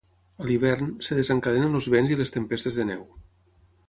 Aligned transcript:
A 0.43 0.45
l'hivern, 0.51 0.87
es 1.03 1.09
desencadenen 1.19 1.79
els 1.79 1.89
vents 1.97 2.13
i 2.15 2.17
les 2.23 2.33
tempestes 2.39 2.81
de 2.81 2.87
neu. 2.91 3.05